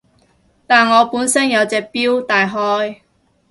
[0.65, 3.01] 但我本身有隻錶戴開